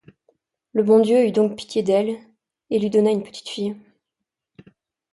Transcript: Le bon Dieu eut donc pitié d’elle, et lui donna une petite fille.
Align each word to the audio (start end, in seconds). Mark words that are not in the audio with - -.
Le 0.73 0.81
bon 0.81 0.97
Dieu 0.99 1.27
eut 1.27 1.31
donc 1.31 1.55
pitié 1.55 1.83
d’elle, 1.83 2.17
et 2.71 2.79
lui 2.79 2.89
donna 2.89 3.11
une 3.11 3.21
petite 3.21 3.49
fille. 3.49 3.75